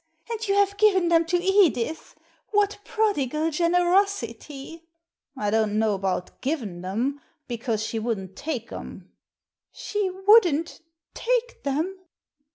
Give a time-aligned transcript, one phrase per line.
[0.31, 2.15] And you have given them to Edith!
[2.49, 4.87] What prodigal generosity!"
[5.37, 9.11] "I don't know about given 'em, because she wouldn't take 'em.""
[9.71, 10.81] She wouldn't
[11.13, 11.99] take them